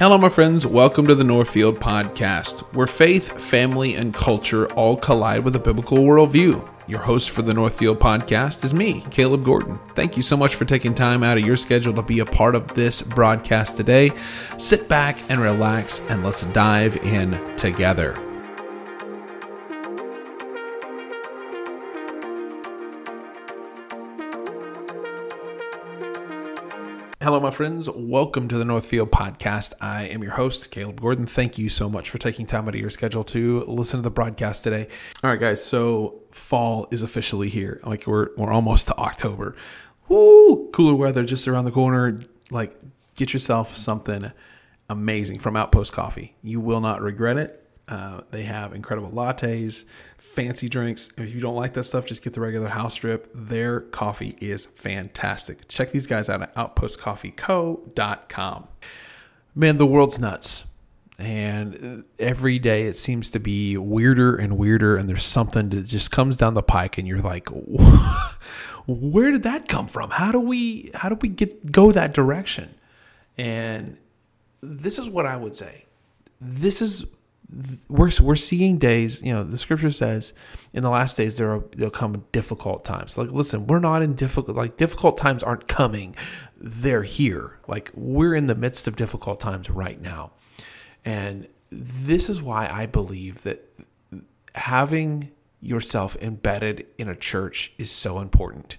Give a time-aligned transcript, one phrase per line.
[0.00, 0.66] Hello, my friends.
[0.66, 5.98] Welcome to the Northfield Podcast, where faith, family, and culture all collide with a biblical
[5.98, 6.66] worldview.
[6.86, 9.78] Your host for the Northfield Podcast is me, Caleb Gordon.
[9.94, 12.54] Thank you so much for taking time out of your schedule to be a part
[12.54, 14.12] of this broadcast today.
[14.56, 18.16] Sit back and relax, and let's dive in together.
[27.22, 27.86] Hello, my friends.
[27.90, 29.74] Welcome to the Northfield Podcast.
[29.78, 31.26] I am your host, Caleb Gordon.
[31.26, 34.10] Thank you so much for taking time out of your schedule to listen to the
[34.10, 34.88] broadcast today.
[35.22, 35.62] All right, guys.
[35.62, 37.78] So fall is officially here.
[37.84, 39.54] Like we're we're almost to October.
[40.08, 40.70] Woo!
[40.72, 42.22] Cooler weather just around the corner.
[42.50, 42.74] Like
[43.16, 44.32] get yourself something
[44.88, 46.36] amazing from Outpost Coffee.
[46.42, 47.69] You will not regret it.
[47.90, 49.84] Uh, they have incredible lattes,
[50.16, 51.10] fancy drinks.
[51.18, 53.28] If you don't like that stuff, just get the regular house drip.
[53.34, 55.66] Their coffee is fantastic.
[55.66, 58.68] Check these guys out at outpostcoffeeco.com.
[59.56, 60.64] Man, the world's nuts.
[61.18, 64.96] And every day it seems to be weirder and weirder.
[64.96, 67.48] And there's something that just comes down the pike, and you're like,
[68.86, 70.10] where did that come from?
[70.10, 72.72] How do we how do we get go that direction?
[73.36, 73.98] And
[74.62, 75.84] this is what I would say.
[76.40, 77.04] This is
[77.88, 79.22] we're we're seeing days.
[79.22, 80.32] You know, the scripture says
[80.72, 83.18] in the last days there are there'll come difficult times.
[83.18, 86.14] Like, listen, we're not in difficult like difficult times aren't coming;
[86.56, 87.58] they're here.
[87.66, 90.32] Like we're in the midst of difficult times right now,
[91.04, 93.66] and this is why I believe that
[94.54, 98.78] having yourself embedded in a church is so important.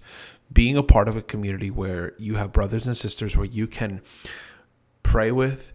[0.52, 4.02] Being a part of a community where you have brothers and sisters where you can
[5.04, 5.72] pray with,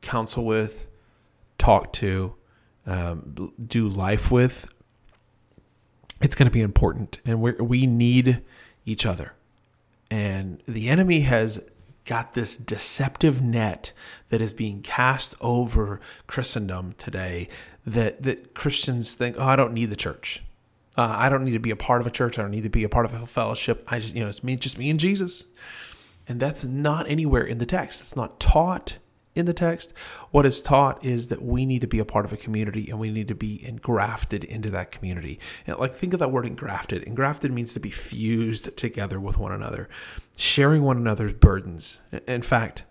[0.00, 0.88] counsel with,
[1.58, 2.34] talk to,
[2.86, 4.68] um, do life with,
[6.20, 7.20] it's going to be important.
[7.24, 8.42] And we we need
[8.84, 9.34] each other.
[10.10, 11.60] And the enemy has
[12.04, 13.92] got this deceptive net
[14.30, 17.48] that is being cast over Christendom today
[17.86, 20.42] that, that Christians think, oh, I don't need the church.
[20.96, 22.38] Uh, I don't need to be a part of a church.
[22.38, 23.84] I don't need to be a part of a fellowship.
[23.88, 25.44] I just, you know, it's me, just me and Jesus.
[26.26, 28.00] And that's not anywhere in the text.
[28.00, 28.98] It's not taught
[29.38, 29.92] in the text.
[30.30, 32.98] What is taught is that we need to be a part of a community and
[32.98, 35.38] we need to be engrafted into that community.
[35.66, 37.02] And like think of that word engrafted.
[37.04, 39.88] Engrafted means to be fused together with one another,
[40.36, 41.98] sharing one another's burdens.
[42.26, 42.84] In fact,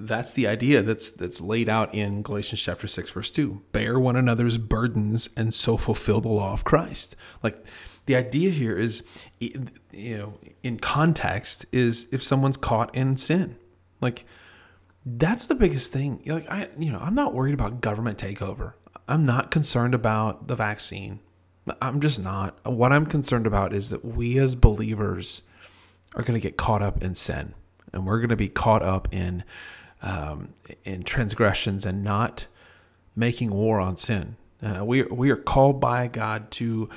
[0.00, 3.62] that's the idea that's that's laid out in Galatians chapter 6 verse 2.
[3.72, 7.16] Bear one another's burdens and so fulfill the law of Christ.
[7.42, 7.64] Like
[8.06, 9.02] the idea here is
[9.40, 13.56] you know in context is if someone's caught in sin.
[14.00, 14.24] Like
[15.16, 16.22] that's the biggest thing.
[16.26, 18.74] Like I, you know, I'm not worried about government takeover.
[19.06, 21.20] I'm not concerned about the vaccine.
[21.80, 22.58] I'm just not.
[22.64, 25.42] What I'm concerned about is that we as believers
[26.14, 27.54] are going to get caught up in sin,
[27.92, 29.44] and we're going to be caught up in
[30.02, 30.50] um,
[30.84, 32.46] in transgressions and not
[33.16, 34.36] making war on sin.
[34.62, 36.88] Uh, we we are called by God to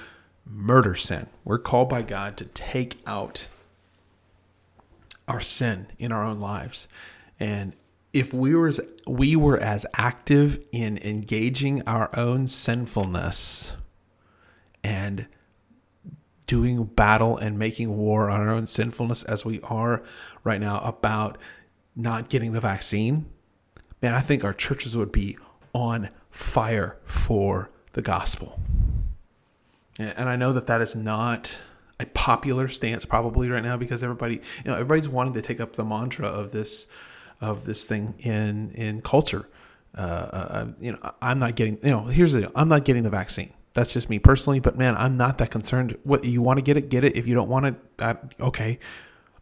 [0.45, 1.27] murder sin.
[1.45, 3.47] We're called by God to take out
[5.27, 6.87] our sin in our own lives.
[7.39, 7.73] And
[8.13, 13.73] if we were as, we were as active in engaging our own sinfulness
[14.83, 15.27] and
[16.45, 20.03] doing battle and making war on our own sinfulness as we are
[20.43, 21.37] right now about
[21.95, 23.25] not getting the vaccine,
[24.01, 25.37] man, I think our churches would be
[25.73, 28.59] on fire for the gospel.
[29.97, 31.55] And I know that that is not
[31.99, 35.73] a popular stance probably right now because everybody, you know, everybody's wanting to take up
[35.73, 36.87] the mantra of this
[37.41, 39.49] of this thing in in culture.
[39.97, 41.77] Uh, uh, you know, I'm not getting.
[41.83, 42.41] You know, here's the.
[42.41, 42.51] Deal.
[42.55, 43.51] I'm not getting the vaccine.
[43.73, 44.59] That's just me personally.
[44.59, 45.97] But man, I'm not that concerned.
[46.03, 47.17] What you want to get it, get it.
[47.17, 48.79] If you don't want it, that okay.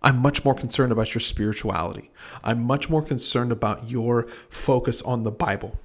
[0.01, 2.09] I'm much more concerned about your spirituality.
[2.41, 5.77] I'm much more concerned about your focus on the Bible.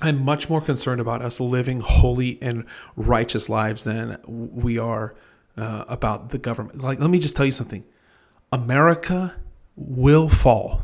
[0.00, 2.64] I'm much more concerned about us living holy and
[2.96, 5.14] righteous lives than we are
[5.56, 6.80] uh, about the government.
[6.80, 7.84] Like, let me just tell you something
[8.52, 9.34] America
[9.76, 10.82] will fall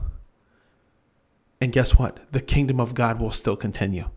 [1.61, 2.21] and guess what?
[2.33, 4.09] The kingdom of God will still continue.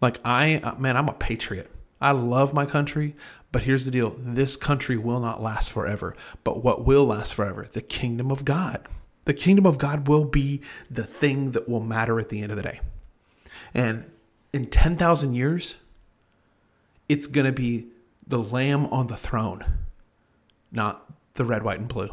[0.00, 1.70] Like, I, uh, man, I'm a patriot.
[2.00, 3.16] I love my country,
[3.50, 6.14] but here's the deal this country will not last forever.
[6.44, 7.66] But what will last forever?
[7.70, 8.86] The kingdom of God.
[9.24, 12.56] The kingdom of God will be the thing that will matter at the end of
[12.56, 12.80] the day.
[13.74, 14.10] And
[14.52, 15.74] in 10,000 years,
[17.08, 17.88] it's going to be
[18.26, 19.64] the lamb on the throne,
[20.70, 21.04] not
[21.34, 22.10] the red, white, and blue.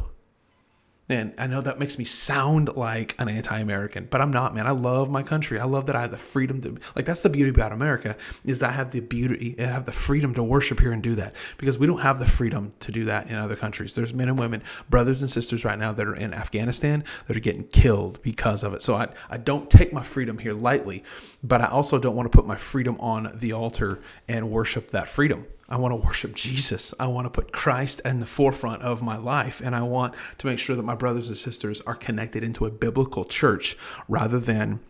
[1.08, 4.66] And I know that makes me sound like an anti-American, but I'm not, man.
[4.66, 5.60] I love my country.
[5.60, 8.62] I love that I have the freedom to like that's the beauty about America is
[8.62, 11.78] I have the beauty, I have the freedom to worship here and do that because
[11.78, 13.94] we don't have the freedom to do that in other countries.
[13.94, 17.40] There's men and women, brothers and sisters right now that are in Afghanistan that are
[17.40, 18.82] getting killed because of it.
[18.82, 21.04] So I I don't take my freedom here lightly,
[21.44, 25.06] but I also don't want to put my freedom on the altar and worship that
[25.08, 25.46] freedom.
[25.68, 26.94] I want to worship Jesus.
[26.98, 29.60] I want to put Christ in the forefront of my life.
[29.64, 32.70] And I want to make sure that my brothers and sisters are connected into a
[32.70, 33.76] biblical church
[34.08, 34.80] rather than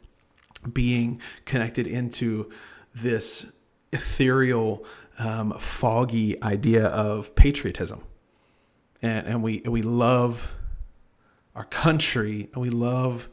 [0.73, 2.51] being connected into
[2.95, 3.47] this
[3.93, 4.85] ethereal,
[5.19, 8.03] um, foggy idea of patriotism.
[9.01, 10.55] And, and we, we love
[11.55, 13.29] our country and we love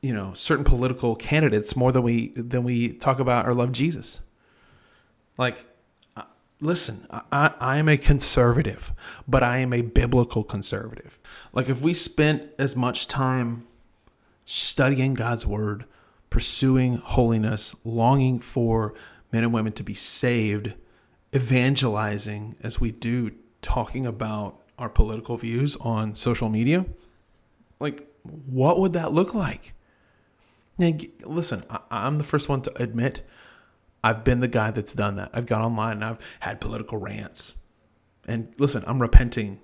[0.00, 4.20] you know certain political candidates more than we than we talk about or love Jesus.
[5.38, 5.64] Like,
[6.16, 6.24] uh,
[6.60, 8.92] listen, I, I am a conservative,
[9.26, 11.18] but I am a biblical conservative.
[11.52, 13.66] Like, if we spent as much time
[14.44, 15.84] studying God's word,
[16.28, 18.94] pursuing holiness, longing for
[19.32, 20.74] men and women to be saved,
[21.34, 23.30] evangelizing as we do,
[23.62, 26.84] talking about our political views on social media,
[27.80, 29.74] like, what would that look like?
[30.78, 30.92] Now,
[31.24, 33.26] listen, I, am the first one to admit
[34.02, 35.30] I've been the guy that's done that.
[35.32, 37.54] I've gone online and I've had political rants.
[38.26, 39.60] And listen, I'm repenting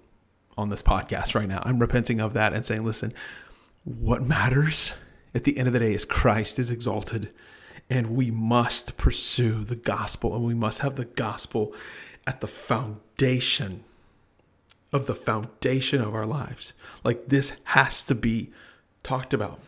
[0.57, 1.61] on this podcast right now.
[1.65, 3.13] I'm repenting of that and saying, listen,
[3.85, 4.93] what matters
[5.35, 7.31] at the end of the day is Christ is exalted
[7.91, 11.75] and we must pursue the gospel and we must have the gospel
[12.27, 13.85] at the foundation
[14.93, 16.73] of the foundation of our lives.
[17.03, 18.53] Like this has to be
[19.03, 19.61] talked about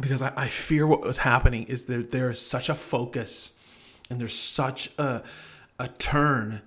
[0.00, 3.52] because I, I fear what was happening is that there is such a focus
[4.10, 5.22] and there's such a,
[5.78, 6.62] a turn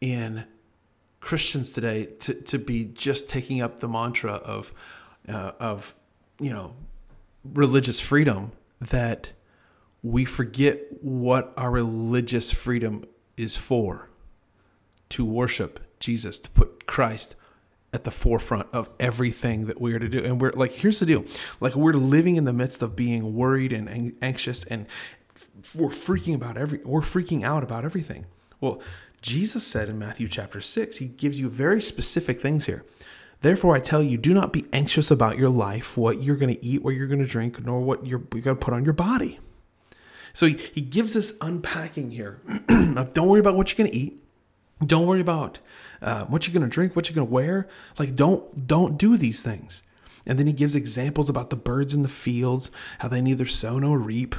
[0.00, 0.44] in
[1.20, 4.72] Christians today to, to be just taking up the mantra of
[5.28, 5.94] uh, of
[6.40, 6.74] you know
[7.44, 9.32] religious freedom that
[10.02, 13.04] we forget what our religious freedom
[13.36, 14.08] is for
[15.08, 17.36] to worship Jesus to put Christ
[17.92, 20.24] at the forefront of everything that we are to do.
[20.24, 21.24] And we're like, here's the deal
[21.60, 24.86] like, we're living in the midst of being worried and anxious, and
[25.74, 28.26] we're freaking about every, we're freaking out about everything.
[28.60, 28.80] Well,
[29.20, 32.84] Jesus said in Matthew chapter 6, he gives you very specific things here.
[33.40, 36.64] Therefore, I tell you, do not be anxious about your life, what you're going to
[36.64, 38.92] eat, what you're going to drink, nor what you're, you're going to put on your
[38.92, 39.40] body.
[40.32, 42.40] So he, he gives us unpacking here.
[42.68, 44.22] Don't worry about what you're going to eat.
[44.84, 45.60] Don't worry about
[46.00, 47.68] uh, what you're going to drink, what you're going to wear.
[47.98, 49.84] Like, don't don't do these things.
[50.26, 53.78] And then he gives examples about the birds in the fields, how they neither sow
[53.78, 54.34] nor reap,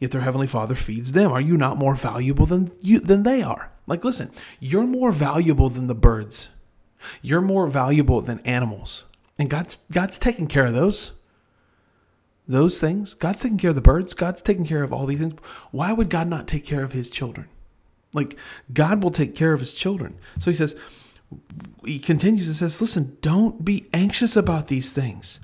[0.00, 1.30] yet their heavenly Father feeds them.
[1.30, 3.70] Are you not more valuable than you than they are?
[3.86, 6.48] Like, listen, you're more valuable than the birds.
[7.22, 9.04] You're more valuable than animals,
[9.38, 11.12] and God's God's taking care of those.
[12.48, 14.12] Those things, God's taking care of the birds.
[14.12, 15.34] God's taking care of all these things.
[15.70, 17.48] Why would God not take care of His children?
[18.12, 18.36] Like
[18.72, 20.18] God will take care of his children.
[20.38, 20.76] So he says,
[21.84, 25.40] he continues and says, listen, don't be anxious about these things.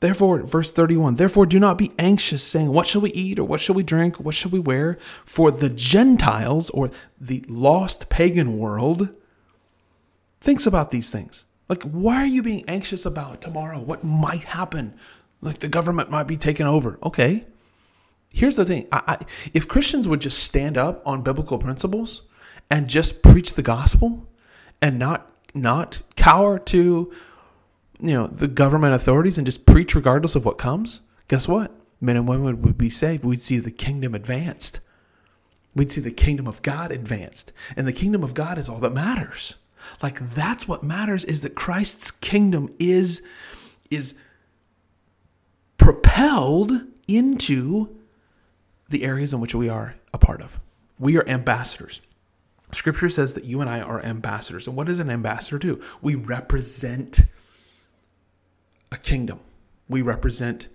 [0.00, 3.60] Therefore, verse 31, therefore do not be anxious, saying, What shall we eat, or what
[3.60, 4.98] shall we drink, what shall we wear?
[5.24, 9.10] For the Gentiles, or the lost pagan world,
[10.40, 11.44] thinks about these things.
[11.68, 13.78] Like, why are you being anxious about tomorrow?
[13.78, 14.94] What might happen?
[15.42, 16.98] Like, the government might be taken over.
[17.02, 17.44] Okay,
[18.32, 22.22] here's the thing I, I, if christians would just stand up on biblical principles
[22.70, 24.26] and just preach the gospel
[24.80, 27.12] and not not cower to
[28.02, 32.16] you know the government authorities and just preach regardless of what comes guess what men
[32.16, 34.80] and women would be saved we'd see the kingdom advanced
[35.74, 38.92] we'd see the kingdom of god advanced and the kingdom of god is all that
[38.92, 39.54] matters
[40.02, 43.22] like that's what matters is that christ's kingdom is
[43.90, 44.16] is
[45.80, 46.72] propelled
[47.08, 47.96] into
[48.90, 50.60] the areas in which we are a part of.
[50.98, 52.00] We are ambassadors.
[52.72, 54.66] Scripture says that you and I are ambassadors.
[54.66, 55.80] And what does an ambassador do?
[56.02, 57.22] We represent
[58.92, 59.40] a kingdom,
[59.88, 60.68] we represent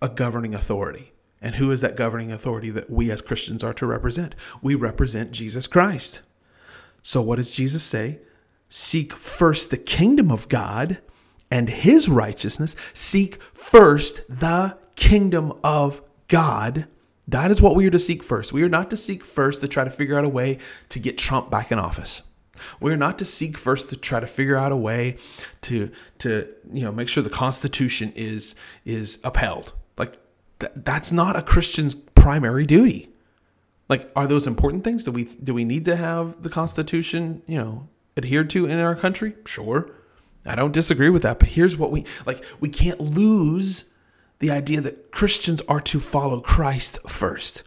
[0.00, 1.12] a governing authority.
[1.40, 4.34] And who is that governing authority that we as Christians are to represent?
[4.60, 6.20] We represent Jesus Christ.
[7.02, 8.20] So, what does Jesus say?
[8.68, 10.98] Seek first the kingdom of God
[11.50, 12.76] and his righteousness.
[12.92, 16.86] Seek first the kingdom of God
[17.28, 18.52] that is what we are to seek first.
[18.52, 20.58] We are not to seek first to try to figure out a way
[20.88, 22.22] to get Trump back in office.
[22.80, 25.16] We are not to seek first to try to figure out a way
[25.62, 28.54] to to you know make sure the Constitution is
[28.84, 29.72] is upheld.
[29.96, 30.18] Like
[30.60, 33.08] th- that's not a Christian's primary duty.
[33.88, 35.04] Like, are those important things?
[35.04, 38.94] Do we do we need to have the Constitution you know adhered to in our
[38.94, 39.34] country?
[39.46, 39.90] Sure.
[40.44, 43.90] I don't disagree with that, but here's what we like we can't lose
[44.40, 47.62] the idea that Christians are to follow Christ first.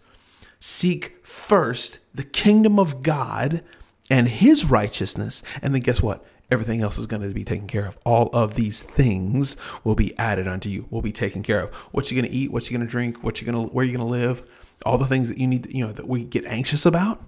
[0.59, 3.63] Seek first the kingdom of God
[4.09, 6.25] and his righteousness, and then guess what?
[6.51, 7.97] Everything else is going to be taken care of.
[8.05, 11.73] All of these things will be added unto you, will be taken care of.
[11.91, 13.83] What you're going to eat, what you're going to drink, what you're going to where
[13.83, 14.47] you're going to live,
[14.85, 17.23] all the things that you need, you know, that we get anxious about.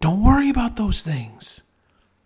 [0.00, 1.62] Don't worry about those things.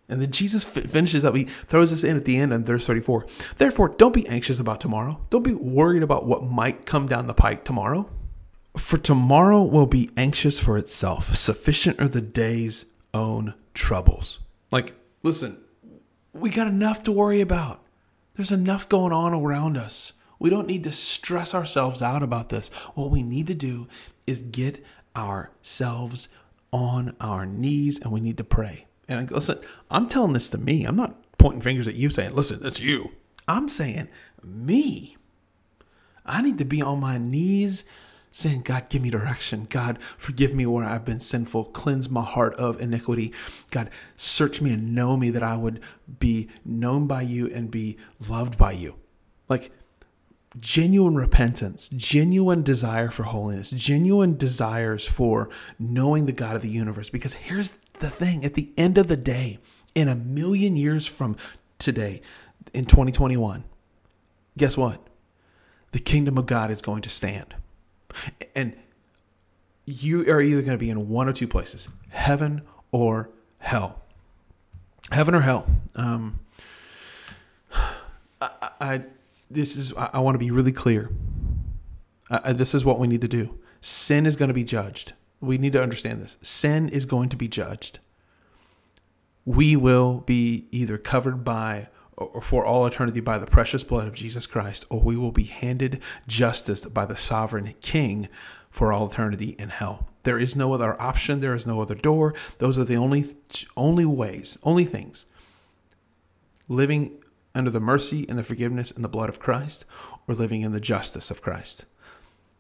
[0.08, 3.26] And then Jesus finishes up, he throws us in at the end in verse 34.
[3.56, 5.20] Therefore, don't be anxious about tomorrow.
[5.30, 8.10] Don't be worried about what might come down the pike tomorrow.
[8.76, 11.34] For tomorrow will be anxious for itself.
[11.36, 12.84] Sufficient are the day's
[13.14, 14.40] own troubles.
[14.70, 15.58] Like, listen,
[16.32, 17.80] we got enough to worry about.
[18.34, 20.12] There's enough going on around us.
[20.38, 22.68] We don't need to stress ourselves out about this.
[22.94, 23.86] What we need to do
[24.26, 24.84] is get
[25.16, 26.28] ourselves
[26.72, 28.86] on our knees and we need to pray.
[29.08, 29.58] And listen,
[29.90, 30.84] I'm telling this to me.
[30.84, 33.12] I'm not pointing fingers at you saying, listen, it's you.
[33.46, 34.08] I'm saying
[34.42, 35.16] me.
[36.26, 37.84] I need to be on my knees
[38.34, 39.68] saying, God, give me direction.
[39.70, 41.66] God, forgive me where I've been sinful.
[41.66, 43.32] Cleanse my heart of iniquity.
[43.70, 45.80] God, search me and know me that I would
[46.18, 47.96] be known by you and be
[48.28, 48.96] loved by you.
[49.48, 49.70] Like
[50.60, 55.48] genuine repentance, genuine desire for holiness, genuine desires for
[55.78, 57.10] knowing the God of the universe.
[57.10, 57.68] Because here's
[58.00, 59.60] the thing at the end of the day,
[59.94, 61.36] in a million years from
[61.78, 62.20] today,
[62.72, 63.62] in 2021,
[64.58, 65.06] guess what?
[65.92, 67.54] The kingdom of God is going to stand.
[68.54, 68.76] And
[69.84, 74.02] you are either going to be in one or two places heaven or hell.
[75.12, 75.66] Heaven or hell.
[75.94, 76.40] Um,
[78.40, 79.02] I, I
[79.50, 81.10] this is I, I want to be really clear.
[82.30, 83.58] Uh, this is what we need to do.
[83.80, 85.12] Sin is going to be judged.
[85.40, 86.36] We need to understand this.
[86.40, 87.98] Sin is going to be judged.
[89.44, 94.14] We will be either covered by or for all eternity by the precious blood of
[94.14, 98.28] Jesus Christ, or we will be handed justice by the sovereign King
[98.70, 100.08] for all eternity in hell.
[100.24, 101.40] There is no other option.
[101.40, 102.34] There is no other door.
[102.58, 103.24] Those are the only
[103.76, 105.26] only ways, only things.
[106.68, 107.12] Living
[107.54, 109.84] under the mercy and the forgiveness and the blood of Christ,
[110.26, 111.84] or living in the justice of Christ.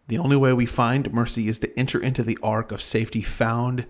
[0.06, 3.86] The only way we find mercy is to enter into the ark of safety found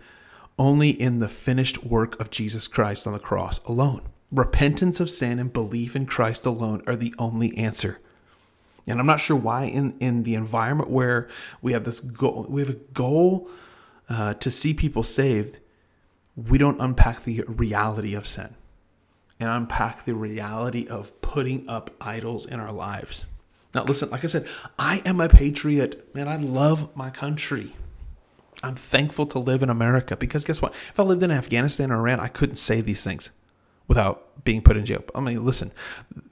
[0.59, 4.03] only in the finished work of Jesus Christ on the cross alone.
[4.35, 8.01] Repentance of sin and belief in Christ alone are the only answer.
[8.85, 11.29] And I'm not sure why in, in the environment where
[11.63, 13.49] we have this goal, we have a goal
[14.09, 15.61] uh, to see people saved,
[16.35, 18.57] we don't unpack the reality of sin
[19.39, 23.27] and unpack the reality of putting up idols in our lives.
[23.73, 24.49] Now, listen, like I said,
[24.81, 26.13] I am a patriot.
[26.13, 27.73] Man, I love my country.
[28.65, 30.73] I'm thankful to live in America because guess what?
[30.73, 33.31] If I lived in Afghanistan or Iran, I couldn't say these things
[33.89, 35.03] without being put in jail.
[35.15, 35.73] I mean, listen,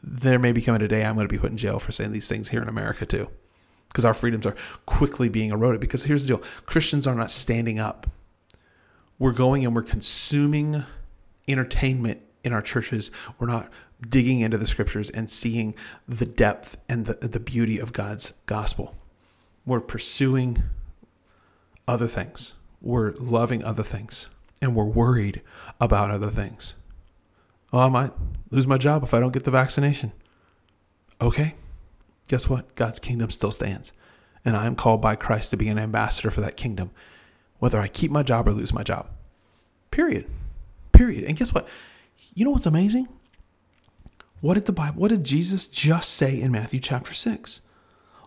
[0.03, 2.13] there may be coming a day I'm going to be put in jail for saying
[2.13, 3.29] these things here in America too
[3.93, 4.57] because our freedoms are
[4.87, 5.81] quickly being eroded.
[5.81, 8.07] Because here's the deal Christians are not standing up.
[9.19, 10.85] We're going and we're consuming
[11.47, 13.11] entertainment in our churches.
[13.39, 15.75] We're not digging into the scriptures and seeing
[16.09, 18.97] the depth and the, the beauty of God's gospel.
[19.65, 20.63] We're pursuing
[21.87, 22.55] other things.
[22.81, 24.27] We're loving other things.
[24.61, 25.43] And we're worried
[25.81, 26.75] about other things.
[27.73, 28.13] Oh, I might
[28.51, 30.13] lose my job if I don't get the vaccination.
[31.21, 31.55] Okay.
[32.29, 32.75] Guess what?
[32.75, 33.93] God's kingdom still stands.
[34.45, 36.91] And I am called by Christ to be an ambassador for that kingdom,
[37.59, 39.09] whether I keep my job or lose my job.
[39.91, 40.29] Period.
[40.93, 41.25] Period.
[41.25, 41.69] And guess what?
[42.35, 43.09] You know what's amazing?
[44.41, 47.61] What did the Bible, what did Jesus just say in Matthew chapter 6?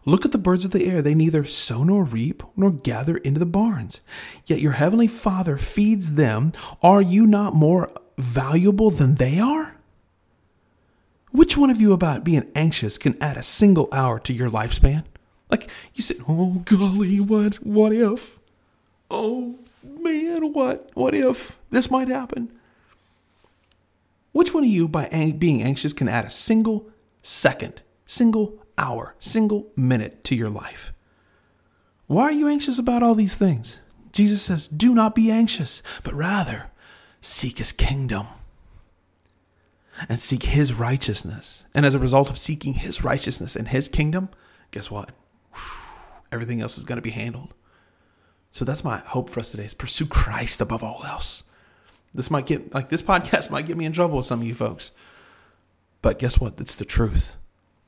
[0.05, 1.01] Look at the birds of the air.
[1.01, 4.01] They neither sow nor reap nor gather into the barns.
[4.45, 6.53] Yet your heavenly Father feeds them.
[6.81, 9.75] Are you not more valuable than they are?
[11.31, 15.03] Which one of you about being anxious can add a single hour to your lifespan?
[15.49, 18.39] Like you said, oh golly, what what if?
[19.11, 22.51] Oh man, what what if this might happen?
[24.31, 26.89] Which one of you, by being anxious, can add a single
[27.21, 30.91] second, single hour, single minute to your life?
[32.07, 33.79] Why are you anxious about all these things?
[34.11, 36.69] Jesus says, Do not be anxious, but rather
[37.25, 38.27] seek his kingdom
[40.07, 41.63] and seek his righteousness.
[41.73, 44.29] And as a result of seeking his righteousness and his kingdom,
[44.69, 45.11] guess what?
[46.31, 47.53] Everything else is going to be handled.
[48.51, 51.43] So that's my hope for us today is pursue Christ above all else.
[52.13, 54.55] This might get like this podcast might get me in trouble with some of you
[54.55, 54.91] folks.
[56.01, 56.59] But guess what?
[56.59, 57.37] It's the truth.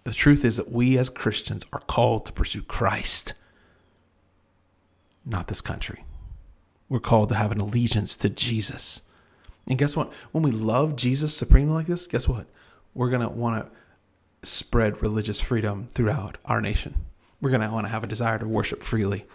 [0.04, 3.34] The truth is that we as Christians are called to pursue Christ,
[5.26, 6.06] not this country.
[6.90, 9.02] We're called to have an allegiance to Jesus.
[9.68, 10.12] And guess what?
[10.32, 12.48] When we love Jesus supremely like this, guess what?
[12.98, 17.06] we're going to want to spread religious freedom throughout our nation.
[17.40, 19.26] We're going to want to have a desire to worship freely.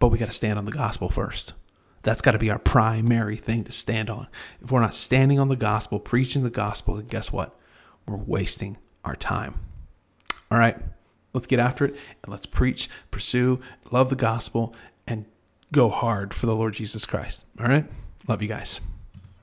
[0.00, 1.54] But we got to stand on the gospel first.
[2.02, 4.26] That's got to be our primary thing to stand on.
[4.60, 7.56] If we're not standing on the gospel, preaching the gospel, then guess what?
[8.06, 9.60] We're wasting our time.
[10.50, 10.76] All right,
[11.32, 11.92] let's get after it
[12.24, 13.60] and let's preach, pursue,
[13.92, 14.74] love the gospel,
[15.06, 15.26] and
[15.70, 17.44] go hard for the Lord Jesus Christ.
[17.60, 17.86] All right,
[18.28, 18.80] love you guys.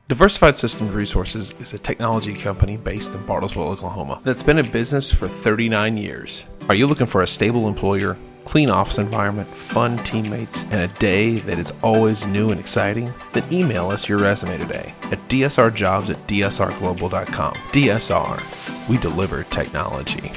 [0.08, 5.12] Diversified Systems Resources is a technology company based in Bartlesville, Oklahoma, that's been in business
[5.14, 6.46] for 39 years.
[6.70, 8.18] Are you looking for a stable employer?
[8.48, 13.14] clean office environment, fun teammates, and a day that is always new and exciting?
[13.34, 17.54] Then email us your resume today at dsrjobs at dsrglobal.com.
[17.54, 20.32] DSR, we deliver technology.